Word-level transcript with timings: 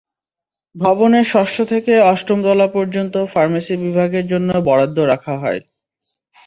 ভবনের 0.75 1.25
ষষ্ঠ 1.31 1.57
থেকে 1.71 1.93
অষ্টম 2.11 2.39
তলা 2.43 2.67
পর্যন্ত 2.75 3.15
ফার্মেসি 3.33 3.73
বিভাগের 3.83 4.25
জন্য 4.27 4.49
বরাদ্দ 4.67 4.97
রাখা 5.11 5.33
হয়। 5.37 5.61